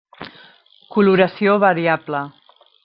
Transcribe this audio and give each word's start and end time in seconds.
Coloració 0.95 1.59
variable. 1.67 2.27